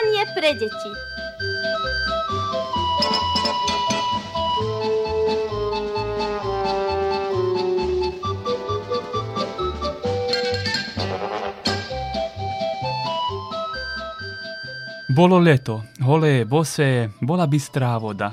Vzdelávanie 0.00 0.24
pre 0.32 0.50
deti. 0.56 0.90
Bolo 15.12 15.36
leto, 15.36 15.84
holé, 16.00 16.48
bosé, 16.48 17.12
bola 17.20 17.44
bystrá 17.44 17.98
voda. 18.00 18.32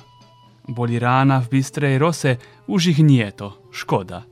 Boli 0.64 0.96
rána 0.96 1.44
v 1.44 1.60
bystrej 1.60 2.00
rose, 2.00 2.64
už 2.72 2.96
ich 2.96 3.00
nie 3.04 3.28
to, 3.36 3.68
škoda. 3.76 4.24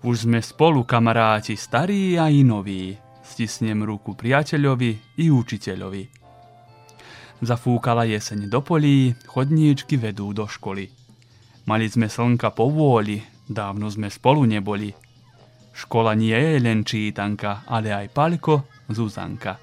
Už 0.00 0.24
sme 0.24 0.40
spolu 0.40 0.88
kamaráti, 0.88 1.60
starí 1.60 2.16
a 2.16 2.32
i 2.32 2.40
noví. 2.40 2.96
Stisnem 3.20 3.84
ruku 3.84 4.16
priateľovi 4.16 5.20
i 5.20 5.28
učiteľovi. 5.28 6.17
Zafúkala 7.38 8.02
jeseň 8.02 8.50
do 8.50 8.58
polí, 8.58 9.14
chodníčky 9.30 9.94
vedú 9.94 10.34
do 10.34 10.50
školy. 10.50 10.90
Mali 11.70 11.86
sme 11.86 12.10
slnka 12.10 12.50
po 12.50 12.66
vôli, 12.66 13.22
dávno 13.46 13.86
sme 13.86 14.10
spolu 14.10 14.42
neboli. 14.42 14.90
Škola 15.70 16.18
nie 16.18 16.34
je 16.34 16.58
len 16.58 16.82
čítanka, 16.82 17.62
ale 17.70 17.94
aj 17.94 18.10
Palko, 18.10 18.66
Zuzanka. 18.90 19.62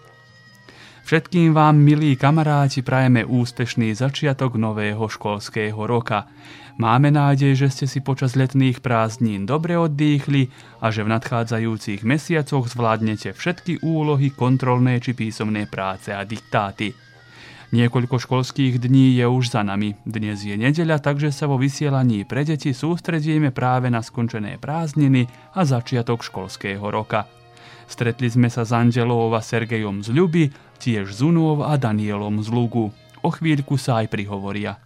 Všetkým 1.06 1.52
vám, 1.52 1.76
milí 1.76 2.16
kamaráti, 2.16 2.80
prajeme 2.82 3.28
úspešný 3.28 3.92
začiatok 3.94 4.56
nového 4.56 5.06
školského 5.06 5.78
roka. 5.86 6.32
Máme 6.80 7.12
nádej, 7.12 7.60
že 7.60 7.68
ste 7.70 7.86
si 7.92 8.00
počas 8.00 8.40
letných 8.40 8.80
prázdnin 8.80 9.44
dobre 9.44 9.76
oddýchli 9.76 10.48
a 10.82 10.90
že 10.96 11.04
v 11.04 11.12
nadchádzajúcich 11.12 12.08
mesiacoch 12.08 12.72
zvládnete 12.72 13.36
všetky 13.36 13.84
úlohy, 13.84 14.32
kontrolné 14.32 14.98
či 15.04 15.12
písomné 15.12 15.68
práce 15.68 16.10
a 16.16 16.26
diktáty. 16.26 17.05
Niekoľko 17.74 18.22
školských 18.22 18.78
dní 18.78 19.18
je 19.18 19.26
už 19.26 19.50
za 19.50 19.66
nami. 19.66 19.98
Dnes 20.06 20.46
je 20.46 20.54
nedeľa, 20.54 21.02
takže 21.02 21.34
sa 21.34 21.50
vo 21.50 21.58
vysielaní 21.58 22.22
pre 22.22 22.46
deti 22.46 22.78
sústredíme 22.78 23.50
práve 23.50 23.90
na 23.90 24.06
skončené 24.06 24.62
prázdniny 24.62 25.26
a 25.58 25.66
začiatok 25.66 26.22
školského 26.22 26.86
roka. 26.86 27.26
Stretli 27.90 28.30
sme 28.30 28.54
sa 28.54 28.66
s 28.66 28.74
Angelou 28.74 29.34
a 29.34 29.42
Sergejom 29.42 30.06
z 30.06 30.14
Ľuby, 30.14 30.44
tiež 30.78 31.10
Zunov 31.10 31.66
a 31.66 31.74
Danielom 31.78 32.46
z 32.46 32.54
Lugu. 32.54 32.94
O 33.26 33.30
chvíľku 33.34 33.82
sa 33.82 34.06
aj 34.06 34.14
prihovoria. 34.14 34.85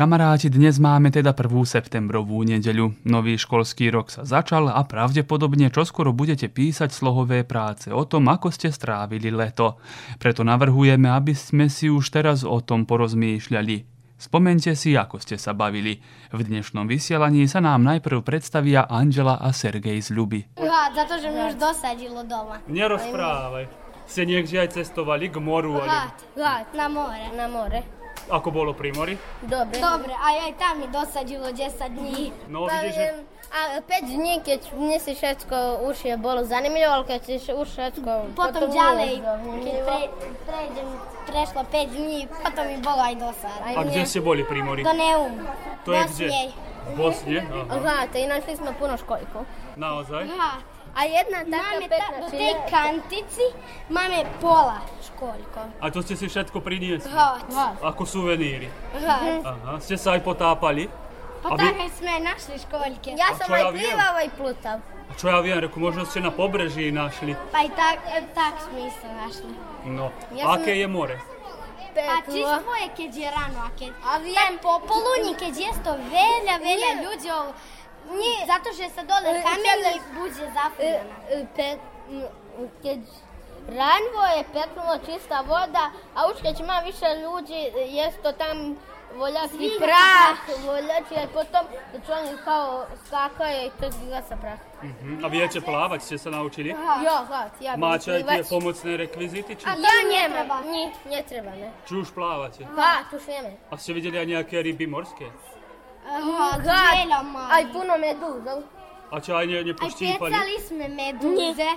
Kamaráti, 0.00 0.48
dnes 0.48 0.80
máme 0.80 1.12
teda 1.12 1.36
1. 1.36 1.52
septembrovú 1.68 2.40
nedeľu. 2.40 3.04
Nový 3.04 3.36
školský 3.36 3.92
rok 3.92 4.08
sa 4.08 4.24
začal 4.24 4.72
a 4.72 4.80
pravdepodobne 4.88 5.68
čoskoro 5.68 6.16
budete 6.16 6.48
písať 6.48 6.88
slohové 6.88 7.44
práce 7.44 7.92
o 7.92 8.08
tom, 8.08 8.32
ako 8.32 8.48
ste 8.48 8.72
strávili 8.72 9.28
leto. 9.28 9.76
Preto 10.16 10.40
navrhujeme, 10.40 11.04
aby 11.04 11.36
sme 11.36 11.68
si 11.68 11.92
už 11.92 12.16
teraz 12.16 12.48
o 12.48 12.64
tom 12.64 12.88
porozmýšľali. 12.88 13.84
Spomente 14.16 14.72
si, 14.72 14.96
ako 14.96 15.20
ste 15.20 15.36
sa 15.36 15.52
bavili. 15.52 16.00
V 16.32 16.48
dnešnom 16.48 16.88
vysielaní 16.88 17.44
sa 17.44 17.60
nám 17.60 17.84
najprv 17.84 18.24
predstavia 18.24 18.88
Angela 18.88 19.36
a 19.36 19.52
Sergej 19.52 20.00
z 20.00 20.16
Ľuby. 20.16 20.56
Rád, 20.56 20.96
za 20.96 21.04
to, 21.12 21.20
že 21.20 21.28
mi 21.28 21.44
už 21.44 21.60
dosadilo 21.60 22.24
doma. 22.24 22.56
Nerozprávaj. 22.72 23.68
Ste 24.08 24.24
niekde 24.24 24.64
aj 24.64 24.80
cestovali 24.80 25.28
k 25.28 25.36
moru? 25.44 25.76
Rád, 25.76 26.16
rád, 26.40 26.72
na 26.72 26.88
more. 26.88 27.20
Na 27.36 27.52
more. 27.52 27.99
Ako 28.30 28.48
bolo 28.54 28.70
pri 28.72 28.94
mori? 28.94 29.14
Dobre. 29.42 29.82
Dobre, 29.82 30.14
aj 30.14 30.36
aj 30.46 30.52
tam 30.54 30.74
mi 30.78 30.86
dosadilo 30.86 31.50
10 31.50 31.98
dní. 31.98 32.30
No 32.46 32.70
vidíš, 32.70 32.94
že... 32.94 33.06
A 33.50 33.82
5 33.82 34.14
dní, 34.14 34.34
keď 34.46 34.60
mne 34.78 34.98
si 35.02 35.10
všetko 35.18 35.82
už 35.90 36.06
je 36.06 36.14
bolo 36.14 36.46
zanimljivo, 36.46 37.02
ale 37.02 37.04
keď 37.10 37.20
si 37.42 37.50
už 37.50 37.66
všetko... 37.66 38.38
Potom 38.38 38.70
nie 38.70 38.78
ďalej, 38.78 39.12
keď 39.66 39.74
pre, 39.82 40.00
prejdem, 40.46 40.88
prešlo 41.26 41.62
5 41.66 41.98
dní, 41.98 42.18
potom 42.30 42.64
mi 42.70 42.78
bolo 42.78 43.02
aj 43.02 43.14
dosad. 43.18 43.58
Aj 43.66 43.74
A 43.74 43.80
kde 43.82 44.02
ste 44.06 44.22
boli 44.22 44.46
pri 44.46 44.62
mori? 44.62 44.86
Do 44.86 44.94
Neum. 44.94 45.34
To 45.82 45.90
je 45.90 46.02
kde? 46.14 46.69
Bosne? 46.96 47.46
Aha. 47.52 47.80
Znate, 47.80 48.20
i 48.20 48.26
našli 48.26 48.56
smo 48.56 48.72
puno 48.78 48.96
školjku. 48.96 49.44
Naozaj? 49.76 50.24
Rád. 50.26 50.62
A 50.94 51.04
jedna 51.04 51.38
taka 51.46 51.62
Máme 51.70 51.86
ta, 51.88 52.20
do 52.20 52.30
tej 52.30 52.38
činjenica- 52.40 52.70
kantici 52.70 53.46
máme 53.88 54.24
pola 54.40 54.80
školjko. 55.06 55.60
A 55.80 55.90
to 55.90 56.02
ste 56.02 56.16
si 56.16 56.26
všetko 56.28 56.60
priniesli? 56.60 57.12
Rád. 57.14 57.78
Ako 57.82 58.02
suveníry? 58.06 58.66
Rád. 58.98 59.46
Aha. 59.46 59.80
Ste 59.80 59.94
sa 59.94 60.18
aj 60.18 60.22
potápali? 60.26 60.90
Pa 61.42 61.56
tako 61.56 61.88
sme 61.88 62.20
našli 62.20 62.58
školjke. 62.58 63.16
Ja 63.16 63.32
A 63.32 63.38
sam 63.38 63.48
aj 63.52 63.72
plivao 63.72 64.16
i 64.20 64.28
plutav. 64.28 64.78
A 65.10 65.12
čo 65.18 65.26
ja 65.28 65.40
viem, 65.40 65.58
reku, 65.58 65.80
možno 65.80 66.04
ste 66.06 66.20
na 66.20 66.30
pobreží 66.30 66.92
našli. 66.92 67.34
Pa 67.50 67.64
i 67.64 67.70
tak, 67.72 67.98
e, 68.06 68.22
tak 68.34 68.60
smo 68.60 68.78
isto 68.78 69.08
našli. 69.08 69.50
No. 69.90 70.10
Ja 70.36 70.54
je 70.60 70.86
more? 70.86 71.18
A 71.98 72.16
čiš 72.32 72.46
tvoje 72.62 72.86
kad 72.96 73.16
je 73.16 73.30
rano? 73.30 73.70
A 74.04 74.18
vijem 74.18 74.54
pa 74.62 74.68
popolunji 74.68 75.34
kad 75.38 75.56
je 75.56 75.70
sto 75.80 75.92
velja, 75.92 76.56
velja 76.68 76.90
ljudi 77.02 77.30
ovo. 77.30 77.52
Zato 78.46 78.72
što 78.74 78.82
je 78.82 78.90
dole 79.10 79.42
dole 79.42 79.90
i 79.96 80.00
buđe 80.14 80.46
zapunjena. 80.54 81.16
E, 81.30 81.62
e, 81.62 81.78
kad 82.82 82.98
rano 83.68 84.22
je 84.36 84.44
peknula 84.52 84.98
čista 84.98 85.40
voda, 85.40 85.90
a 86.14 86.20
učkeć 86.30 86.60
ima 86.60 86.82
više 86.84 87.06
ljudi, 87.22 87.72
jesto 87.88 88.32
tam 88.32 88.76
Zviga 89.48 89.84
prah, 89.84 90.38
voljaki, 90.66 91.14
a 91.14 91.26
potom 91.34 91.64
će 92.06 92.12
oni 92.12 92.38
kao 92.44 92.86
skakaju 93.06 93.66
i 93.66 93.70
to 93.80 93.90
zviga 93.90 94.22
sa 94.28 94.36
prah. 94.36 94.58
Mhm. 94.82 95.24
A 95.24 95.28
viete 95.28 95.60
plávať? 95.60 96.00
Ste 96.02 96.18
sa 96.18 96.30
naučili? 96.30 96.68
Jo, 97.04 97.16
hvat, 97.28 97.52
ja 97.60 97.76
Máte 97.76 98.10
aj 98.12 98.22
tie 98.24 98.42
pomocné 98.48 98.96
rekvizity? 98.96 99.56
Či, 99.56 99.66
Ja 99.66 99.74
ne 99.74 99.94
nemam, 100.08 100.32
treba. 100.32 100.56
ni, 100.70 100.84
ne 101.10 101.20
či 101.88 101.94
už 101.94 102.08
plávate? 102.14 102.64
Hvat, 102.64 103.12
už 103.12 103.22
vieme. 103.26 103.56
A 103.70 103.76
ste 103.76 103.92
videli 103.92 104.18
aj 104.18 104.26
nejaké 104.26 104.62
ryby 104.62 104.86
morské? 104.86 105.26
Veľa 106.10 107.20
aj 107.50 107.62
puno 107.72 107.94
meduzov. 107.98 108.62
A 109.10 109.18
čo 109.20 109.34
aj 109.34 109.46
ne, 109.46 109.58
Aj 109.58 109.64
nepoštípali? 109.66 110.30
pecali 110.32 110.56
sme 110.62 110.86
medúze. 110.88 111.70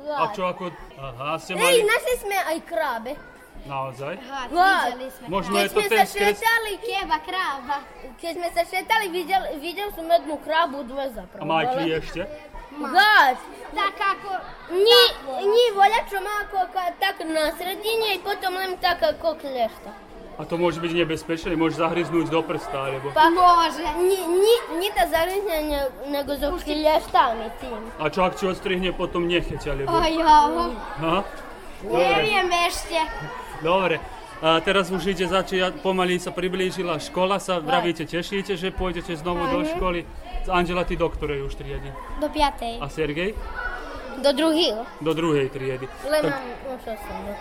A 0.00 0.32
čo 0.34 0.42
ako... 0.48 0.72
Aha, 0.98 1.38
ste 1.38 1.54
Ej, 1.54 1.60
mali... 1.60 1.80
našli 1.86 2.14
sme 2.18 2.36
aj 2.36 2.58
krabe. 2.66 3.12
Naozaj? 3.68 4.14
Videli 4.48 5.08
sme. 5.12 5.24
Možno 5.28 5.52
Keď 5.52 5.62
je 5.62 5.68
to 5.68 5.80
sme 5.80 5.88
ten 5.88 5.98
sa 5.98 6.06
skres... 6.08 6.36
šetali, 6.40 6.72
Keva 6.80 7.18
krava. 7.20 7.76
keď 8.16 8.32
sme 8.36 8.48
sa 8.56 8.62
šetali, 8.64 9.06
videl, 9.12 9.42
videl 9.60 9.88
som 9.92 10.04
jednu 10.08 10.36
krabu, 10.40 10.80
dve 10.88 11.06
zapravo. 11.12 11.42
A 11.42 11.44
má 11.44 11.54
aj 11.60 11.68
kliešte? 11.76 12.22
Hvat. 12.70 13.38
Tak 13.74 13.96
ako... 13.98 14.30
Ni, 14.72 15.02
ni 15.44 15.64
voljačo 15.74 16.18
mako 16.22 16.70
ka, 16.72 16.94
tak 17.02 17.20
na 17.26 17.52
sredini 17.58 18.16
i 18.16 18.22
potom 18.24 18.54
len 18.56 18.78
tak 18.80 19.02
ako 19.02 19.36
klješta. 19.36 19.92
A 20.40 20.48
to 20.48 20.56
môže 20.56 20.80
byť 20.80 21.04
nebezpečné, 21.04 21.52
môže 21.52 21.76
zahryznúť 21.76 22.32
do 22.32 22.40
prsta, 22.40 22.88
alebo... 22.88 23.12
Pa 23.12 23.28
Može. 23.28 23.84
Ni, 24.00 24.16
ni, 24.24 24.54
ni 24.80 24.88
da 24.96 25.04
zarizne, 25.04 25.56
ne, 25.68 25.80
nego 26.08 26.32
za 26.32 26.48
klještami 26.48 27.52
tim. 27.60 27.82
A 28.00 28.08
čo 28.08 28.24
ak 28.24 28.40
ti 28.40 28.48
odstrihne 28.48 28.96
potom 28.96 29.28
necheť, 29.28 29.68
alebo... 29.68 29.92
Ovo. 29.92 30.72
Aha. 30.96 31.28
Dobre, 31.84 32.00
Neviem 32.24 32.48
ešte. 32.68 32.96
Dobre. 33.62 34.00
A 34.40 34.56
teraz 34.64 34.88
už 34.88 35.04
ide 35.12 35.28
začať, 35.28 35.84
pomaly 35.84 36.16
sa 36.16 36.32
priblížila 36.32 36.96
škola, 36.96 37.36
sa 37.36 37.60
vravíte, 37.60 38.08
tešíte, 38.08 38.56
že 38.56 38.72
pôjdete 38.72 39.12
znovu 39.12 39.44
do 39.52 39.68
školy? 39.68 40.08
Angela, 40.48 40.88
ty 40.88 40.96
do 40.96 41.12
ktorej 41.12 41.44
už 41.44 41.60
triedy? 41.60 41.92
Do 42.24 42.28
piatej. 42.32 42.80
A 42.80 42.88
Sergej? 42.88 43.36
Do 44.24 44.32
drugih. 44.32 44.72
Do 45.04 45.12
druhej 45.12 45.52
triedy. 45.52 45.84
Len 46.08 46.24
Tak, 46.24 46.96
sam 47.04 47.20
do 47.28 47.34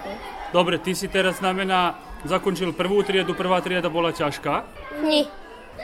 dobre, 0.52 0.76
ty 0.84 0.92
si 0.92 1.08
teraz 1.08 1.40
znamená, 1.40 1.96
zakončil 2.28 2.76
prvú 2.76 3.00
triedu, 3.08 3.32
prvá 3.32 3.64
trieda 3.64 3.88
bola 3.88 4.12
ťažká. 4.12 4.68
Ni, 5.00 5.24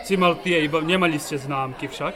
Si 0.04 0.20
mal 0.20 0.36
tie, 0.44 0.68
iba 0.68 0.84
nemali 0.84 1.16
ste 1.16 1.40
známky 1.40 1.88
však. 1.88 2.14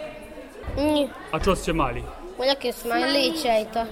ni. 0.75 1.07
A 1.31 1.39
čo 1.39 1.55
ste 1.55 1.71
mali? 1.71 2.03
Voljake 2.35 2.75
smajlića 2.75 3.53
i 3.63 3.65
to. 3.71 3.83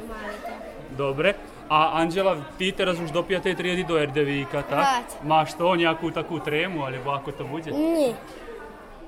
Dobre. 1.00 1.57
A 1.70 2.00
Angela, 2.00 2.40
ty 2.56 2.72
teraz 2.72 2.96
už 2.96 3.12
do 3.12 3.24
5. 3.24 3.44
triedy 3.56 3.84
do 3.84 4.00
RDVíka, 4.00 4.64
tak? 4.64 5.04
Tak. 5.04 5.04
Máš 5.28 5.54
to 5.60 5.76
nejakú 5.76 6.12
takú 6.16 6.40
trému, 6.40 6.88
alebo 6.88 7.12
ako 7.12 7.30
to 7.36 7.44
bude? 7.44 7.72
Ni. 7.76 8.16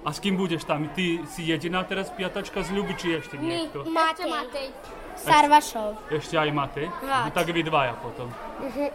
A 0.03 0.15
s 0.15 0.19
kým 0.19 0.35
budeš 0.39 0.63
tam? 0.63 0.87
Ty 0.91 1.23
si 1.27 1.47
jediná 1.47 1.83
teraz 1.83 2.11
piatačka 2.11 2.63
z 2.63 2.71
Ľuby, 2.71 2.93
či 2.95 3.19
ešte 3.19 3.35
niekto? 3.35 3.83
Matej. 3.87 4.71
Sarvašov. 5.19 5.99
Ešte 6.07 6.39
aj 6.39 6.49
Matej? 6.55 6.87
No, 7.03 7.31
tak 7.35 7.51
vy 7.51 7.63
dvaja 7.63 7.95
potom. 7.99 8.31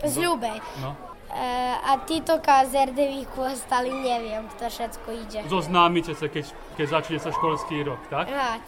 Z 0.01 0.15
Ľubej. 0.17 0.57
No. 0.81 0.97
E, 1.29 1.45
a 1.77 2.01
títo 2.09 2.41
ka 2.41 2.65
z 2.65 2.89
RDVíku 2.89 3.43
ostali, 3.53 3.93
neviem, 3.93 4.49
kto 4.57 4.71
všetko 4.71 5.09
ide. 5.13 5.41
Zoznámite 5.51 6.17
sa, 6.17 6.31
keď, 6.31 6.49
keď 6.81 6.87
začne 6.89 7.19
sa 7.21 7.31
školský 7.33 7.85
rok, 7.85 8.01
tak? 8.09 8.29
Rád. 8.29 8.65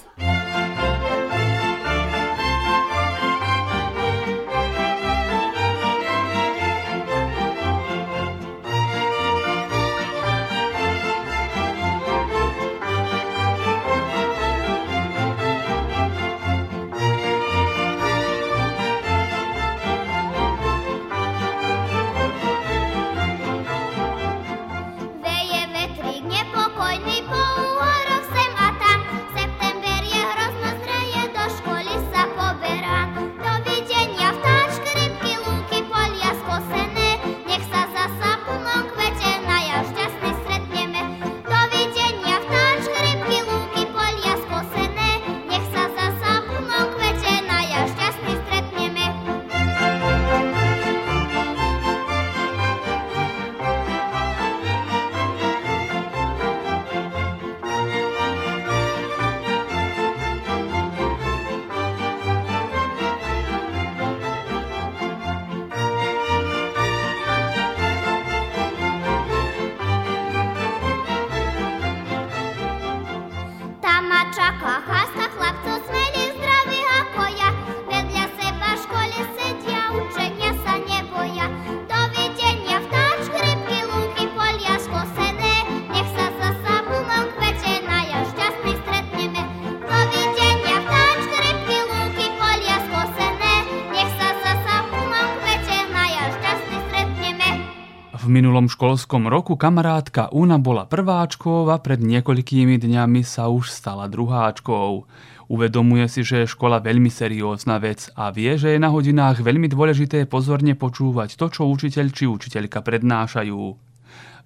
Minulom 98.56 98.72
školskom 98.72 99.28
roku 99.28 99.52
kamarátka 99.52 100.32
Una 100.32 100.56
bola 100.56 100.88
prváčkou 100.88 101.68
a 101.68 101.76
pred 101.76 102.00
niekoľkými 102.00 102.80
dňami 102.80 103.20
sa 103.20 103.52
už 103.52 103.68
stala 103.68 104.08
druháčkou. 104.08 105.04
Uvedomuje 105.52 106.08
si, 106.08 106.24
že 106.24 106.40
je 106.40 106.52
škola 106.56 106.80
veľmi 106.80 107.12
seriózna 107.12 107.76
vec 107.76 108.08
a 108.16 108.32
vie, 108.32 108.56
že 108.56 108.72
je 108.72 108.80
na 108.80 108.88
hodinách 108.88 109.44
veľmi 109.44 109.68
dôležité 109.68 110.24
pozorne 110.24 110.72
počúvať 110.72 111.36
to, 111.36 111.52
čo 111.52 111.68
učiteľ 111.68 112.06
či 112.16 112.24
učiteľka 112.24 112.80
prednášajú. 112.80 113.60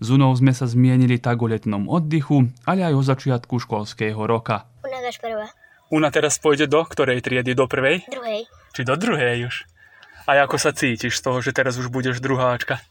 Z 0.02 0.06
Unou 0.10 0.34
sme 0.34 0.58
sa 0.58 0.66
zmienili 0.66 1.22
tak 1.22 1.38
o 1.38 1.46
letnom 1.46 1.86
oddychu, 1.86 2.50
ale 2.66 2.82
aj 2.82 2.98
o 2.98 3.06
začiatku 3.06 3.62
školského 3.62 4.18
roka. 4.26 4.66
Unágaš 4.82 5.22
prvá. 5.22 5.54
Una 5.94 6.10
teraz 6.10 6.42
pôjde 6.42 6.66
do 6.66 6.82
ktorej 6.82 7.22
triedy? 7.22 7.54
Do 7.54 7.70
prvej? 7.70 8.10
Druhej. 8.10 8.50
Či 8.74 8.82
do 8.82 8.98
druhej 8.98 9.46
už? 9.46 9.70
A 10.26 10.34
ako 10.42 10.58
sa 10.58 10.74
cítiš 10.74 11.14
z 11.14 11.22
toho, 11.22 11.38
že 11.38 11.54
teraz 11.54 11.78
už 11.78 11.94
budeš 11.94 12.18
druháčka? 12.18 12.82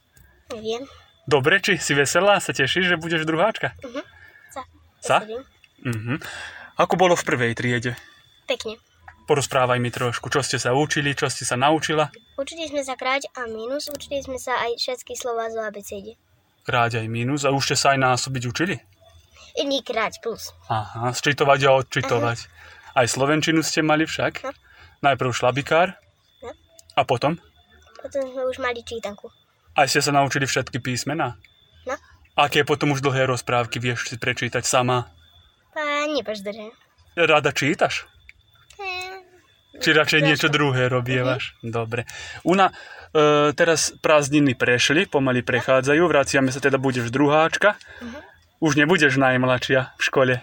Neviem. 0.56 0.88
Dobre, 1.30 1.62
či 1.62 1.78
si 1.78 1.94
veselá? 1.94 2.42
Sa 2.42 2.50
tešíš, 2.50 2.90
že 2.90 2.98
budeš 2.98 3.22
druháčka? 3.22 3.78
Sa. 4.50 4.62
Sa? 4.98 5.18
Veselím. 5.22 5.46
Mhm. 5.86 6.16
Ako 6.76 6.98
bolo 6.98 7.14
v 7.14 7.22
prvej 7.22 7.54
triede? 7.54 7.94
Pekne. 8.50 8.82
Porozprávaj 9.30 9.78
mi 9.78 9.94
trošku, 9.94 10.34
čo 10.34 10.42
ste 10.42 10.58
sa 10.58 10.74
učili, 10.74 11.14
čo 11.14 11.30
ste 11.30 11.46
sa 11.46 11.54
naučila. 11.54 12.10
Učili 12.34 12.66
sme 12.66 12.82
sa 12.82 12.98
kráť 12.98 13.30
a 13.38 13.46
minus, 13.46 13.86
učili 13.86 14.26
sme 14.26 14.42
sa 14.42 14.58
aj 14.58 14.82
všetky 14.82 15.14
slova 15.14 15.54
zo 15.54 15.62
ABCD. 15.62 16.18
Kráť 16.66 16.98
aj 16.98 17.06
mínus 17.06 17.46
a 17.46 17.54
už 17.54 17.62
ste 17.62 17.78
sa 17.78 17.94
aj 17.94 18.00
násobiť 18.02 18.44
učili? 18.50 18.76
Iný 19.62 19.86
kráť 19.86 20.18
plus. 20.26 20.50
Aha, 20.66 21.14
sčitovať 21.14 21.60
a 21.70 21.78
odčitovať. 21.78 22.38
Aj 22.98 23.06
slovenčinu 23.06 23.62
ste 23.62 23.86
mali 23.86 24.10
však? 24.10 24.42
No. 24.42 24.52
Najprv 25.06 25.30
šlabikár 25.30 25.94
No. 26.42 26.50
a 26.98 27.02
potom? 27.06 27.38
Potom 28.02 28.24
sme 28.26 28.44
už 28.50 28.58
mali 28.58 28.82
čítanku. 28.82 29.30
Aj 29.78 29.86
ste 29.86 30.02
sa 30.02 30.12
naučili 30.14 30.46
všetky 30.50 30.82
písmená? 30.82 31.38
No. 31.88 31.96
Aké 32.40 32.64
potom 32.64 32.96
už 32.96 33.04
dlhé 33.04 33.28
rozprávky 33.28 33.78
vieš 33.84 34.10
si 34.10 34.16
prečítať 34.16 34.64
sama? 34.64 35.12
A 35.76 36.08
nie. 36.08 36.24
Rada 37.20 37.52
čítaš? 37.52 38.08
Či 39.80 39.96
radšej 39.96 40.22
niečo 40.28 40.52
druhé 40.52 40.92
robievaš? 40.92 41.56
Dobre. 41.64 42.04
Una, 42.44 42.68
e, 43.16 43.56
teraz 43.56 43.96
prázdniny 44.04 44.58
prešli, 44.58 45.08
pomaly 45.08 45.40
prechádzajú, 45.40 46.04
vraciame 46.04 46.52
sa 46.52 46.60
teda, 46.60 46.76
budeš 46.76 47.08
druháčka. 47.14 47.80
Už 48.60 48.76
nebudeš 48.76 49.16
najmladšia 49.16 49.96
v 49.96 50.02
škole. 50.04 50.34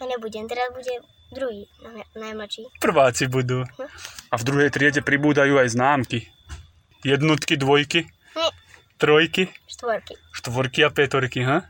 Ja 0.00 0.04
nebudem, 0.08 0.48
teraz 0.48 0.72
bude 0.72 1.04
druhý 1.36 1.68
naj- 1.84 2.08
najmladší. 2.16 2.80
Prváci 2.80 3.28
budú. 3.28 3.68
A 4.32 4.34
v 4.40 4.42
druhej 4.44 4.72
triede 4.72 5.04
pribúdajú 5.04 5.60
aj 5.60 5.76
známky. 5.76 6.32
Jednotky, 7.04 7.60
dvojky, 7.60 8.08
trojky, 8.96 9.48
štvorky. 9.66 10.14
štvorky 10.32 10.80
a 10.82 10.90
pätorky, 10.90 11.40
ha? 11.42 11.68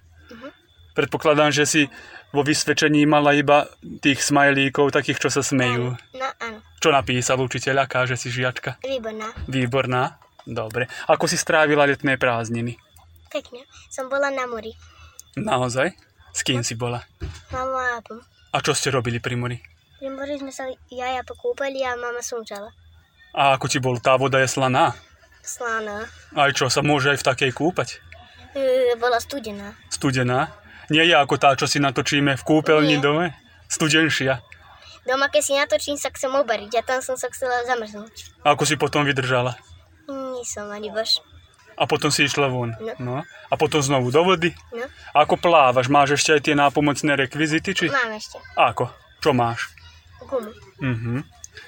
Predpokladám, 0.94 1.52
že 1.52 1.68
si 1.68 1.82
vo 2.32 2.40
vysvedčení 2.40 3.04
mala 3.04 3.36
iba 3.36 3.68
tých 4.00 4.24
smajlíkov, 4.24 4.90
takých, 4.90 5.20
čo 5.20 5.28
sa 5.28 5.44
smejú. 5.44 5.92
No 6.16 6.26
áno, 6.40 6.58
Čo 6.80 6.88
napísal 6.88 7.36
učiteľ, 7.36 7.84
aká, 7.84 8.08
že 8.08 8.16
si 8.16 8.32
žiačka? 8.32 8.80
výborná. 8.80 9.28
Výborná. 9.44 10.16
Dobre. 10.42 10.88
Ako 11.04 11.26
si 11.26 11.36
strávila 11.36 11.84
letné 11.84 12.16
prázdniny? 12.16 12.78
Pekne. 13.28 13.66
Som 13.90 14.08
bola 14.08 14.32
na 14.32 14.46
mori. 14.46 14.72
Naozaj? 15.36 15.92
S 16.32 16.40
kým 16.40 16.64
si 16.64 16.72
bola? 16.72 17.04
Mama 17.52 17.98
a 17.98 18.00
pom. 18.00 18.22
A 18.54 18.62
čo 18.64 18.72
ste 18.72 18.88
robili 18.88 19.20
pri 19.20 19.36
mori? 19.36 19.58
Pri 19.98 20.08
mori 20.08 20.38
sme 20.38 20.48
sa 20.48 20.64
jaja 20.88 21.20
pokúpali 21.26 21.84
a 21.84 21.92
mama 21.92 22.24
slúčala. 22.24 22.72
A 23.36 23.52
ako 23.52 23.68
ti 23.68 23.82
bol? 23.82 24.00
Tá 24.00 24.16
voda 24.16 24.40
je 24.40 24.48
slaná? 24.48 24.96
Slána. 25.46 26.10
Aj 26.34 26.50
čo, 26.50 26.66
sa 26.66 26.82
môže 26.82 27.14
aj 27.14 27.22
v 27.22 27.26
takej 27.30 27.50
kúpať? 27.54 28.02
E, 28.52 28.98
bola 28.98 29.22
studená. 29.22 29.78
Studená? 29.88 30.50
Nie 30.90 31.06
je 31.06 31.14
ako 31.14 31.38
tá, 31.38 31.54
čo 31.54 31.70
si 31.70 31.78
natočíme 31.78 32.34
v 32.34 32.42
kúpeľni 32.42 32.98
Nie. 32.98 33.02
dome? 33.02 33.26
Studenšia. 33.70 34.42
Doma, 35.06 35.30
keď 35.30 35.42
si 35.42 35.52
natočím, 35.54 35.94
sa 35.94 36.10
chcem 36.10 36.34
obariť 36.34 36.72
a 36.78 36.82
tam 36.82 36.98
som 36.98 37.14
sa 37.14 37.30
chcela 37.30 37.62
zamrznúť. 37.62 38.42
A 38.42 38.58
ako 38.58 38.66
si 38.66 38.74
potom 38.74 39.06
vydržala? 39.06 39.54
Nie 40.10 40.42
som 40.42 40.66
ani 40.70 40.90
bož. 40.90 41.22
A 41.78 41.86
potom 41.86 42.10
si 42.10 42.26
išla 42.26 42.50
von. 42.50 42.74
No. 42.82 42.94
No. 42.98 43.16
A 43.22 43.54
potom 43.54 43.78
znovu 43.78 44.10
do 44.10 44.24
vody. 44.26 44.50
No, 44.74 44.82
A 45.14 45.22
ako 45.22 45.38
plávaš? 45.38 45.86
Máš 45.86 46.18
ešte 46.18 46.34
aj 46.34 46.42
tie 46.42 46.54
nápomocné 46.58 47.14
rekvizity? 47.14 47.70
Či? 47.70 47.86
mám 47.86 48.10
ešte. 48.16 48.40
Ako? 48.58 48.90
Čo 49.22 49.30
máš? 49.30 49.70
Gumu. 50.26 50.50
Mhm. 50.82 51.22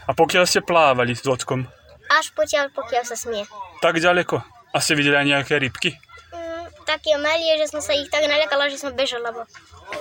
A 0.09 0.11
pokiaľ 0.17 0.45
ste 0.49 0.65
plávali 0.65 1.13
s 1.15 1.23
ockom, 1.23 1.69
Až 2.11 2.33
potiaľ, 2.33 2.73
pokiaľ 2.73 3.05
sa 3.05 3.15
smie. 3.15 3.45
tak 3.79 3.97
ďaleko? 3.97 4.41
A 4.69 4.81
ste 4.81 4.95
videli 4.95 5.15
aj 5.15 5.27
nejaké 5.27 5.55
rybky? 5.57 5.97
Mm, 6.31 6.65
také 6.85 7.17
malé, 7.17 7.57
že 7.57 7.69
som 7.69 7.81
sa 7.81 7.93
ich 7.93 8.09
tak 8.09 8.25
nalekala, 8.25 8.69
že 8.69 8.77
som 8.77 8.93
bežala. 8.93 9.29
Bo... 9.31 9.45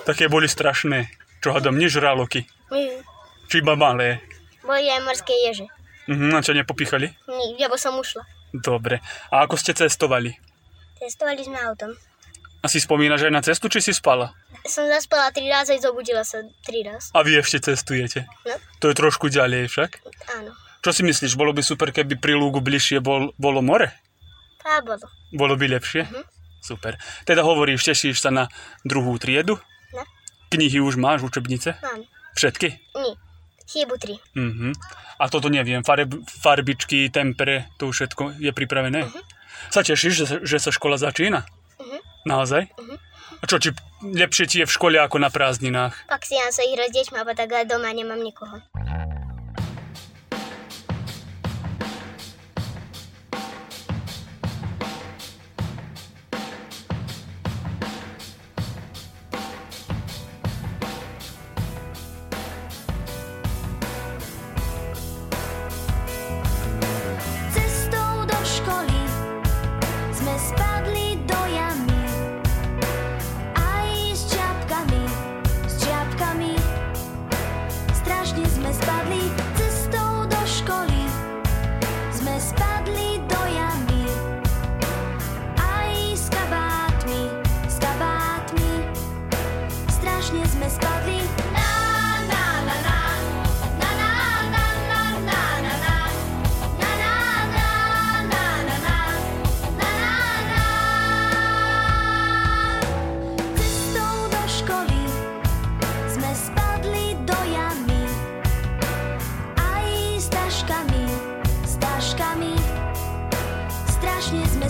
Také 0.04 0.28
boli 0.28 0.48
strašné. 0.48 1.08
Čo 1.38 1.52
hadom, 1.52 1.76
nežraloky. 1.76 2.48
Mm, 2.68 3.00
Či 3.48 3.60
iba 3.60 3.76
malé. 3.76 4.20
boli 4.60 4.88
aj 4.88 5.04
morské 5.04 5.32
ježe. 5.46 5.68
Mhm, 6.08 6.34
a 6.34 6.44
čo 6.44 6.52
nepopichali? 6.52 7.12
Nie, 7.28 7.68
lebo 7.68 7.76
som 7.76 7.96
ušla. 7.96 8.24
Dobre. 8.52 9.04
A 9.28 9.44
ako 9.44 9.56
ste 9.56 9.72
cestovali? 9.72 10.32
Testovali 10.98 11.44
sme 11.44 11.60
autom. 11.62 11.92
A 12.58 12.66
si 12.66 12.80
spomínaš 12.80 13.28
aj 13.28 13.32
na 13.32 13.40
cestu, 13.40 13.68
či 13.68 13.80
si 13.80 13.92
spala? 13.92 14.34
Som 14.66 14.88
zaspala 14.88 15.30
tri 15.30 15.48
razy 15.48 15.78
zobudila 15.78 16.24
sa 16.24 16.42
tri 16.66 16.82
raz. 16.82 17.12
A 17.14 17.22
vy 17.22 17.38
ešte 17.38 17.60
cestujete? 17.62 18.26
No, 18.44 18.56
To 18.82 18.90
je 18.90 18.96
trošku 18.98 19.30
ďalej 19.30 19.70
však. 19.70 19.92
áno. 20.34 20.52
Čo 20.88 20.96
si 20.96 21.04
myslíš, 21.04 21.36
bolo 21.36 21.52
by 21.52 21.60
super, 21.60 21.92
keby 21.92 22.16
pri 22.16 22.40
lúgu 22.40 22.64
bližšie 22.64 23.04
bol, 23.04 23.36
bolo 23.36 23.60
more? 23.60 23.92
A 24.64 24.80
bolo. 24.80 25.04
Bolo 25.36 25.60
by 25.60 25.76
lepšie? 25.76 26.08
Super. 26.64 26.96
Teda 27.28 27.44
hovoríš, 27.44 27.84
tešíš 27.84 28.24
sa 28.24 28.32
na 28.32 28.48
druhú 28.88 29.20
triedu? 29.20 29.60
No, 29.92 30.08
Knihy 30.48 30.80
už 30.80 30.96
máš, 30.96 31.28
učebnice? 31.28 31.76
mám. 31.84 32.08
Všetky? 32.40 32.80
Nie. 32.96 33.20
Chybu 33.68 34.00
tri. 34.00 34.16
Mhm. 34.32 34.80
A 35.20 35.28
toto 35.28 35.52
neviem, 35.52 35.84
farb, 35.84 36.24
farbičky, 36.24 37.12
tempere, 37.12 37.68
to 37.76 37.92
už 37.92 38.08
všetko 38.08 38.40
je 38.40 38.56
pripravené? 38.56 39.12
Sa 39.68 39.84
tešíš, 39.84 40.14
že, 40.16 40.26
že 40.48 40.56
sa 40.56 40.72
škola 40.72 40.96
začína? 40.96 41.44
Naozaj? 42.24 42.64
A 43.38 43.44
čo, 43.44 43.60
či 43.60 43.76
lepšie 44.08 44.48
ti 44.48 44.58
je 44.64 44.70
v 44.72 44.72
škole 44.72 44.96
ako 45.04 45.20
na 45.20 45.28
prázdninách? 45.28 46.08
Pak 46.08 46.24
si 46.24 46.40
ja 46.40 46.48
sa 46.48 46.64
hrať 46.64 46.96
s 46.96 47.12
deťmi, 47.12 47.28
tak 47.36 47.52
doma 47.68 47.92
nemám 47.92 48.24
nikoho. 48.24 48.64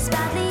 spotlight. 0.08 0.47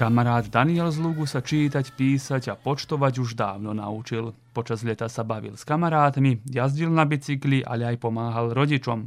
Kamarát 0.00 0.48
Daniel 0.48 0.88
z 0.88 0.96
Lugu 0.96 1.28
sa 1.28 1.44
čítať, 1.44 1.92
písať 1.92 2.48
a 2.48 2.56
počtovať 2.56 3.20
už 3.20 3.36
dávno 3.36 3.76
naučil. 3.76 4.32
Počas 4.56 4.80
leta 4.80 5.12
sa 5.12 5.28
bavil 5.28 5.60
s 5.60 5.68
kamarátmi, 5.68 6.40
jazdil 6.48 6.88
na 6.88 7.04
bicykli, 7.04 7.60
ale 7.60 7.84
aj 7.84 8.00
pomáhal 8.00 8.56
rodičom. 8.56 9.04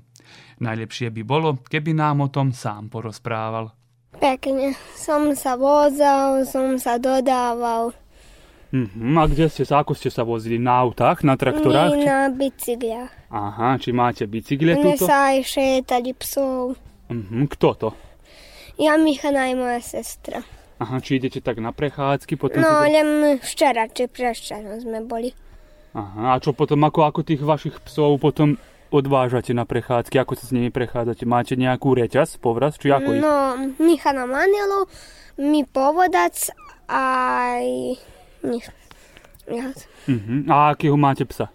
Najlepšie 0.62 1.10
by 1.10 1.22
bolo, 1.26 1.58
keby 1.66 1.98
nám 1.98 2.22
o 2.22 2.30
tom 2.30 2.54
sám 2.54 2.94
porozprával. 2.94 3.74
Pekne. 4.22 4.78
Som 4.94 5.34
sa 5.34 5.58
vozal, 5.58 6.46
som 6.46 6.78
sa 6.78 7.02
dodával. 7.02 7.98
Mhm, 8.70 9.18
a 9.18 9.26
kde 9.26 9.50
ste 9.50 9.66
sa, 9.66 9.82
ako 9.82 9.98
ste 9.98 10.14
sa 10.14 10.22
vozili? 10.22 10.62
Na 10.62 10.78
autách, 10.78 11.26
na 11.26 11.34
traktorách? 11.34 11.90
My 11.90 12.06
na 12.06 12.20
bicykliach. 12.30 13.34
Aha, 13.34 13.82
či 13.82 13.90
máte 13.90 14.30
bicykle 14.30 14.78
Mne 14.78 14.94
tuto? 14.94 15.10
sa 15.10 15.34
aj 15.34 15.42
šetali 15.42 16.14
psov. 16.14 16.78
Mhm, 17.10 17.50
kto 17.50 17.70
to? 17.82 17.90
Ja, 18.78 18.94
Michana 19.02 19.50
aj 19.50 19.54
moja 19.58 19.82
sestra. 19.82 20.46
Aha, 20.84 21.00
či 21.00 21.16
idete 21.16 21.40
tak 21.40 21.64
na 21.64 21.72
prechádzky? 21.72 22.36
Potom 22.36 22.60
No, 22.60 22.84
si... 22.84 22.92
len 22.92 23.08
včera 23.40 23.88
či 23.88 24.12
prešťarom 24.12 24.84
sme 24.84 25.00
boli. 25.08 25.32
Aha, 25.96 26.36
a 26.36 26.42
čo 26.44 26.52
potom, 26.52 26.84
ako, 26.84 27.08
ako 27.08 27.20
tých 27.24 27.40
vašich 27.40 27.80
psov 27.88 28.20
potom 28.20 28.60
odvážate 28.92 29.56
na 29.56 29.64
prechádzky? 29.64 30.20
Ako 30.20 30.36
sa 30.36 30.50
s 30.50 30.52
nimi 30.52 30.74
prechádzate? 30.74 31.24
Máte 31.24 31.56
nejakú 31.56 31.96
reťaz, 31.96 32.36
povraz, 32.38 32.76
či 32.76 32.92
ako 32.92 33.16
ich? 33.16 33.22
No, 33.24 33.56
Michana 33.80 34.28
Manelu, 34.28 34.90
mi 35.40 35.64
povodac 35.64 36.36
aj... 36.92 37.64
Mhm. 40.08 40.52
A 40.52 40.76
akého 40.76 41.00
máte 41.00 41.24
psa? 41.24 41.48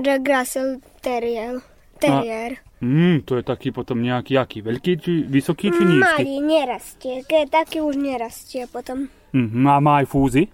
Jack 0.00 0.26
Russell 0.26 0.80
Terrier. 1.04 1.60
Terrier. 2.00 2.58
Mm, 2.80 3.22
to 3.22 3.36
je 3.36 3.44
taký 3.44 3.70
potom 3.70 4.00
nejaký, 4.00 4.34
aký, 4.34 4.58
veľký, 4.60 4.92
či 4.96 5.12
vysoký, 5.22 5.68
či 5.68 5.82
nízky? 5.82 6.00
Malý, 6.24 6.36
nerastie. 6.40 7.14
Keď 7.22 7.44
taký 7.52 7.78
už 7.80 7.94
nerastie 7.94 8.64
potom. 8.66 9.04
Mhm, 9.32 9.62
a 9.62 9.76
má 9.78 10.00
aj 10.00 10.06
fúzy? 10.08 10.48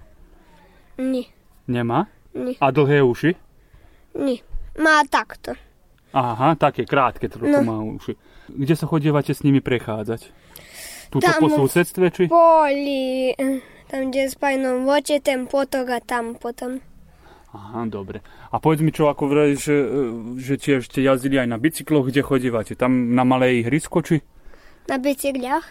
Nie, 0.97 1.31
Nemá? 1.67 2.09
nie, 2.33 2.59
A 2.59 2.71
dlhé 2.71 3.01
uši? 3.01 3.31
nie. 4.17 4.41
Má 4.77 5.01
takto. 5.07 5.55
Aha, 6.13 6.53
také 6.55 6.85
krátke 6.85 7.29
trochu 7.29 7.49
No. 7.49 7.63
má 7.63 7.79
uši. 7.81 8.17
Kde 8.49 8.75
sa 8.75 8.85
chodievate 8.85 9.33
s 9.33 9.41
nimi 9.41 9.61
prechádzať? 9.61 10.33
Tuto 11.09 11.25
Tam- 11.25 11.41
po 11.41 11.49
susedstve, 11.49 12.11
či? 12.11 12.25
Boli, 12.27 13.31
eh, 13.33 13.61
tam 13.87 14.11
kde 14.11 14.35
pajnom 14.35 14.85
voče, 14.85 15.21
ten 15.21 15.47
potok 15.47 15.89
a 15.91 16.01
tam 16.01 16.35
potom. 16.35 16.81
Aha, 17.57 17.89
dobre. 17.89 18.21
A 18.53 18.61
povedz 18.61 18.85
mi, 18.85 18.93
čo 18.93 19.09
ako 19.09 19.33
vraj, 19.33 19.57
že, 19.57 19.73
e, 19.73 19.89
že 20.37 20.61
tiež 20.61 20.93
ste 20.93 21.01
jazdili 21.01 21.41
aj 21.41 21.49
na 21.49 21.57
bicykloch, 21.57 22.13
kde 22.13 22.21
chodívate? 22.21 22.77
Tam 22.77 23.17
na 23.17 23.25
malé 23.25 23.65
ihrisko, 23.65 24.05
či? 24.05 24.21
Na 24.93 25.01
bicykliach. 25.01 25.65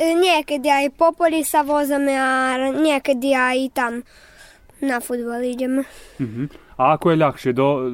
E, 0.00 0.16
Niekedy 0.16 0.64
aj 0.64 0.86
po 0.96 1.12
poli 1.12 1.44
sa 1.44 1.60
vozíme 1.60 2.16
a 2.16 2.56
niekedy 2.72 3.36
aj 3.36 3.58
tam 3.76 3.92
na 4.80 5.04
futbal 5.04 5.44
ideme. 5.44 5.84
Mhm. 6.16 6.48
A 6.74 6.98
ako 6.98 7.14
je 7.14 7.16
ľahšie? 7.20 7.50
Do, 7.54 7.92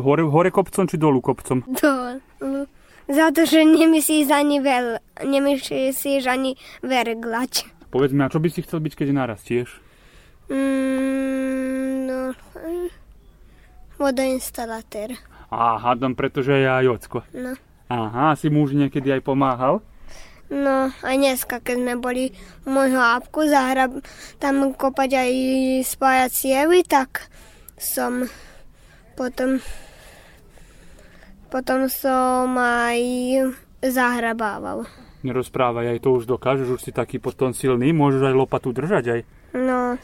hore, 0.00 0.24
hore 0.24 0.48
kopcom, 0.48 0.88
či 0.88 0.96
dolu 0.96 1.20
kopcom? 1.20 1.60
Dolu. 1.68 2.64
Za 3.08 3.32
to, 3.32 3.44
že 3.44 3.66
nemyslíš 3.66 4.32
ani 4.32 4.62
veľ, 4.64 5.00
nemyslíš 5.28 6.24
ani 6.24 6.56
verglať. 6.80 7.68
Povedz 7.92 8.12
mi, 8.16 8.24
a 8.24 8.32
čo 8.32 8.40
by 8.40 8.48
si 8.48 8.64
chcel 8.64 8.80
byť, 8.80 8.92
keď 8.96 9.08
narastieš? 9.12 9.87
Mm, 10.48 12.08
no, 12.08 12.20
mm, 12.32 12.88
vodoinstalatér. 14.00 15.20
Á, 15.48 15.76
hádam, 15.80 16.16
pretože 16.16 16.52
je 16.56 16.68
aj 16.68 16.86
ocko. 16.88 17.24
No. 17.36 17.56
Aha, 17.88 18.36
si 18.36 18.52
muž 18.52 18.76
niekedy 18.76 19.12
aj 19.12 19.24
pomáhal? 19.24 19.80
No, 20.48 20.88
aj 21.04 21.16
dneska, 21.20 21.60
keď 21.60 21.76
sme 21.76 21.94
boli 22.00 22.32
u 22.64 22.72
môjho 22.72 23.00
ápku 23.00 23.44
zahrab, 23.48 24.00
tam 24.40 24.72
kopať 24.72 25.10
aj 25.20 25.32
spájať 25.84 26.30
cievy, 26.32 26.80
tak 26.88 27.28
som 27.76 28.24
potom 29.12 29.60
potom 31.52 31.88
som 31.88 32.48
aj 32.56 33.00
zahrabával. 33.84 34.88
Nerozprávaj, 35.24 35.96
aj 35.96 36.00
to 36.04 36.16
už 36.16 36.24
dokážeš, 36.28 36.68
už 36.76 36.80
si 36.80 36.92
taký 36.92 37.20
potom 37.20 37.52
silný, 37.52 37.92
môžeš 37.92 38.32
aj 38.32 38.34
lopatu 38.36 38.72
držať 38.72 39.04
aj. 39.16 39.20
No, 39.58 39.98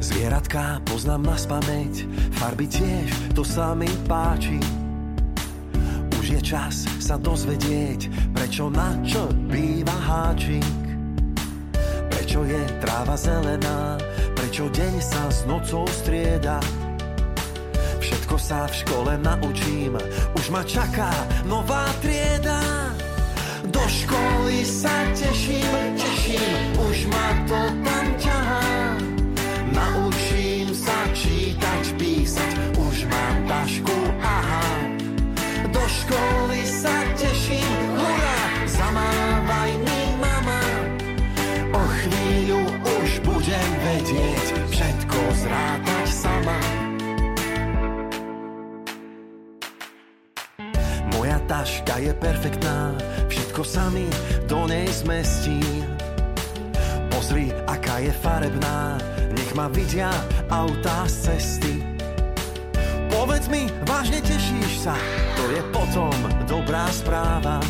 Zvieratká 0.00 0.80
poznám 0.88 1.22
na 1.28 1.36
spameť, 1.36 2.08
farby 2.40 2.72
tiež, 2.72 3.36
to 3.36 3.44
sa 3.44 3.76
mi 3.76 3.84
páči. 4.08 4.56
Už 6.16 6.24
je 6.24 6.40
čas 6.40 6.88
sa 6.96 7.20
dozvedieť, 7.20 8.32
prečo 8.32 8.72
na 8.72 8.96
čo 9.04 9.28
býva 9.28 9.92
háčik. 9.92 10.89
Prečo 12.30 12.46
je 12.46 12.62
tráva 12.78 13.18
zelená, 13.18 13.98
prečo 14.38 14.70
deň 14.70 15.02
sa 15.02 15.26
s 15.34 15.42
nocou 15.50 15.82
strieda. 15.90 16.62
Všetko 17.98 18.38
sa 18.38 18.70
v 18.70 18.74
škole 18.86 19.18
naučím, 19.18 19.98
už 20.38 20.54
ma 20.54 20.62
čaká 20.62 21.10
nová 21.42 21.90
trieda. 21.98 22.94
Do 23.66 23.82
školy 23.82 24.62
sa 24.62 25.10
teším, 25.10 25.74
teším, 25.98 26.78
už 26.78 27.10
ma 27.10 27.28
to 27.50 27.62
tam 27.82 28.06
ťahá. 28.22 28.66
Naučím 29.74 30.70
sa 30.70 31.10
čítať, 31.10 31.98
písať, 31.98 32.78
už 32.78 33.10
mám 33.10 33.36
tašku, 33.50 33.99
Taška 51.60 52.00
je 52.00 52.16
perfektná, 52.16 52.96
všetko 53.28 53.60
sa 53.68 53.92
mi 53.92 54.08
do 54.48 54.64
nej 54.64 54.88
zmestí. 54.88 55.60
Pozri, 57.12 57.52
aká 57.68 58.00
je 58.00 58.08
farebná, 58.16 58.96
nech 59.36 59.52
ma 59.52 59.68
vidia 59.68 60.08
autá 60.48 61.04
z 61.04 61.28
cesty. 61.28 61.84
Povedz 63.12 63.52
mi, 63.52 63.68
vážne 63.84 64.24
tešíš 64.24 64.88
sa, 64.88 64.96
to 65.36 65.52
je 65.52 65.60
potom 65.68 66.16
dobrá 66.48 66.88
správa. 66.96 67.60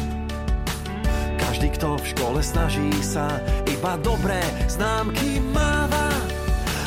Každý, 1.43 1.75
kto 1.75 1.99
v 1.99 2.15
škole 2.15 2.41
snaží 2.47 2.95
sa, 3.03 3.43
iba 3.67 3.99
dobré 4.07 4.39
známky 4.71 5.43
máva. 5.51 6.15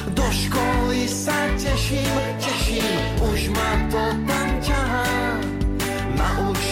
Do 0.07 0.23
školy 0.31 1.03
sa 1.11 1.51
teším, 1.59 2.15
teším, 2.39 2.95
už 3.27 3.51
ma 3.51 3.71
to 3.91 4.03
tam 4.23 4.47
ťahá. 4.63 5.03
Naučím 6.13 6.62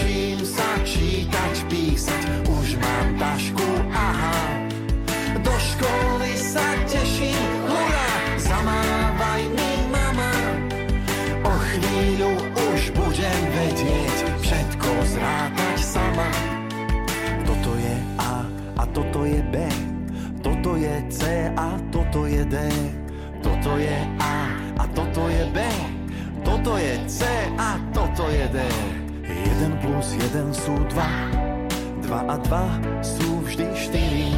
toto 26.61 26.77
je 26.77 26.93
C 27.09 27.25
a 27.57 27.73
toto 27.89 28.29
je 28.29 28.45
D. 28.53 28.61
Jeden 29.25 29.73
plus 29.81 30.13
jeden 30.13 30.53
sú 30.53 30.77
dva, 30.93 31.09
dva 32.05 32.21
a 32.29 32.37
dva 32.37 32.69
sú 33.01 33.41
vždy 33.41 33.65
štyri. 33.73 34.29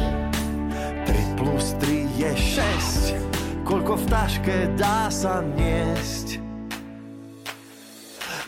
3 1.04 1.36
plus 1.36 1.76
3 1.84 2.08
je 2.16 2.32
6 2.32 3.68
Koľko 3.68 4.00
v 4.00 4.04
taške 4.08 4.56
dá 4.80 5.12
sa 5.12 5.44
niesť 5.44 6.40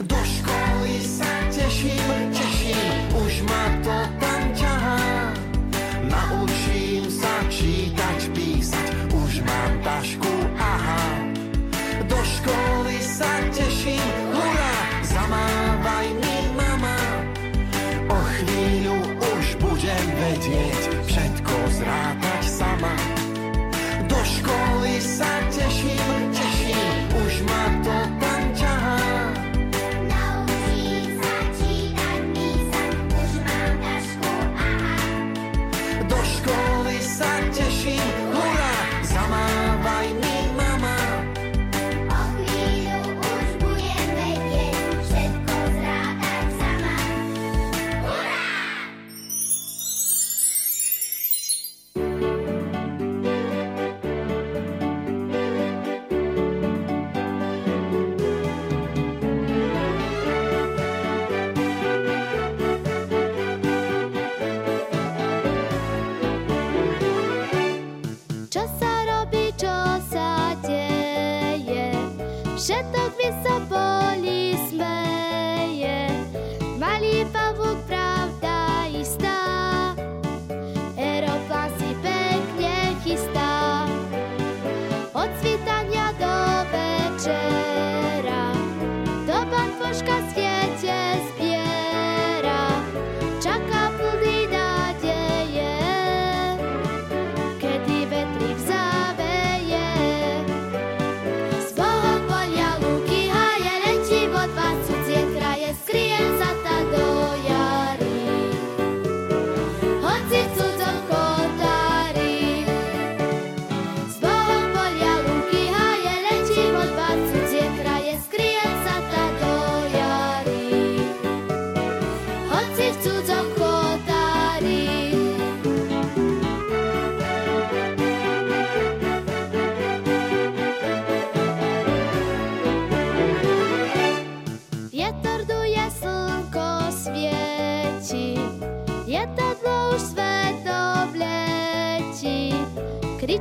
Do 0.01 0.17
školy 0.25 0.97
sa 1.05 1.29
teším 1.53 2.26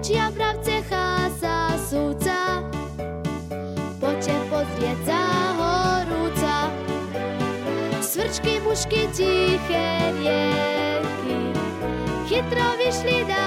Učia 0.05 0.29
pravce 0.37 0.85
chása 0.85 1.73
súca, 1.81 2.61
poďte 3.97 4.37
pozrieť 4.53 4.97
za 5.01 5.23
horúca. 5.57 6.69
Svrčky, 8.05 8.61
mušky, 8.61 9.09
tiché 9.09 10.13
rieky, 10.21 11.57
chytro 12.29 12.77
vyšli 12.77 13.25
na 13.25 13.44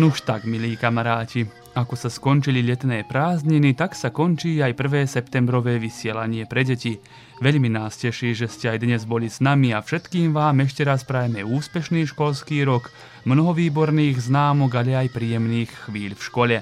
Nuž 0.00 0.24
tak, 0.24 0.48
milí 0.48 0.80
kamaráti, 0.80 1.44
ako 1.76 1.92
sa 1.92 2.08
skončili 2.08 2.64
letné 2.64 3.04
prázdniny, 3.04 3.76
tak 3.76 3.92
sa 3.92 4.08
končí 4.08 4.56
aj 4.64 4.72
prvé 4.72 5.04
septembrové 5.04 5.76
vysielanie 5.76 6.48
pre 6.48 6.64
deti. 6.64 6.96
Veľmi 7.44 7.68
nás 7.68 8.00
teší, 8.00 8.32
že 8.32 8.48
ste 8.48 8.72
aj 8.72 8.80
dnes 8.80 9.04
boli 9.04 9.28
s 9.28 9.44
nami 9.44 9.76
a 9.76 9.84
všetkým 9.84 10.32
vám 10.32 10.64
ešte 10.64 10.88
raz 10.88 11.04
prajeme 11.04 11.44
úspešný 11.44 12.08
školský 12.16 12.64
rok, 12.64 12.88
mnoho 13.28 13.52
výborných 13.52 14.24
známok, 14.24 14.72
ale 14.80 15.04
aj 15.04 15.12
príjemných 15.12 15.68
chvíľ 15.84 16.16
v 16.16 16.24
škole. 16.24 16.56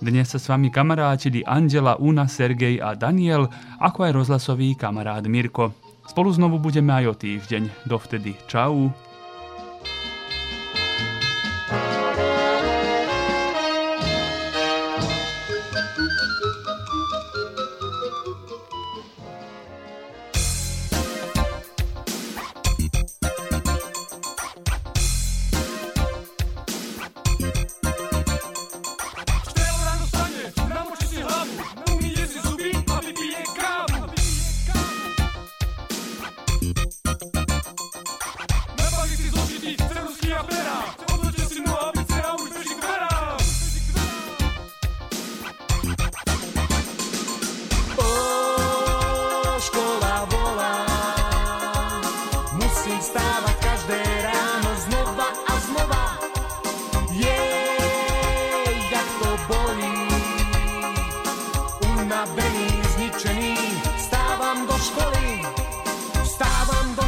Dnes 0.00 0.32
sa 0.32 0.40
s 0.40 0.48
vami 0.48 0.72
kamarátili 0.72 1.44
Andela, 1.44 2.00
Una, 2.00 2.24
Sergej 2.24 2.80
a 2.80 2.96
Daniel, 2.96 3.52
ako 3.84 4.08
aj 4.08 4.16
rozhlasový 4.16 4.80
kamarát 4.80 5.28
Mirko. 5.28 5.76
Spolu 6.08 6.32
znovu 6.32 6.56
budeme 6.56 6.96
aj 6.96 7.04
o 7.04 7.14
týždeň. 7.20 7.84
Dovtedy 7.84 8.32
čau. 8.48 8.88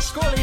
Stávam 0.01 0.40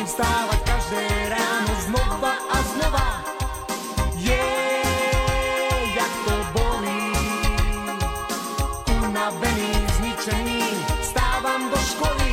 musím 0.00 0.16
stávať 0.16 0.60
každé 0.64 1.04
ráno 1.28 1.72
znova 1.84 2.32
a 2.32 2.56
znova. 2.72 3.08
Jej, 4.16 5.92
jak 5.92 6.12
to 6.24 6.36
bolí, 6.56 7.12
unavený, 9.04 9.72
zničený, 10.00 10.64
stávam 11.04 11.68
do 11.68 11.76
školy. 11.84 12.32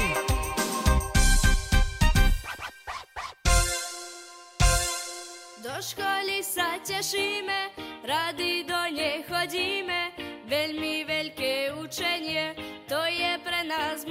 Do 5.60 5.76
školy 5.84 6.40
sa 6.48 6.80
tešíme, 6.88 7.76
rady 8.08 8.64
do 8.64 8.80
nej 8.96 9.28
chodíme, 9.28 10.16
veľmi 10.48 11.04
veľké 11.04 11.76
učenie, 11.84 12.56
to 12.88 13.04
je 13.12 13.32
pre 13.44 13.68
nás 13.68 14.08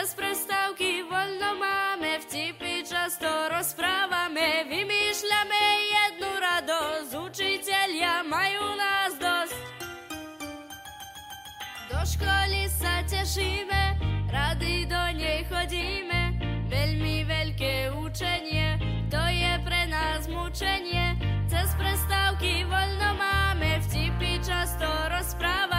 Без 0.00 0.14
приставки 0.14 1.02
вольно 1.10 1.54
маме, 1.60 2.18
втіпи 2.18 2.82
часто 2.90 3.26
розправами, 3.56 4.64
вимішлями 4.70 5.64
одну 6.06 6.26
радость, 6.40 7.14
учитель 7.14 7.94
я 8.00 8.22
маю 8.22 8.60
нас 8.76 9.12
дост. 9.18 9.56
До 11.90 12.06
школи 12.06 12.68
сатяшиме, 12.68 13.98
ради 14.32 14.86
до 14.86 15.18
ней 15.18 15.46
ходиме, 15.50 16.32
вельми 16.70 17.24
вельке 17.24 17.90
учення, 17.90 18.80
то 19.10 19.30
є 19.30 19.60
при 19.66 19.86
нас 19.86 20.28
мучення, 20.28 21.16
це 21.50 21.66
з 21.66 21.74
приставки 21.74 22.64
вольно 22.64 23.14
маме, 23.18 23.78
втіпи 23.78 24.48
часто 24.48 24.86
розправами. 25.16 25.69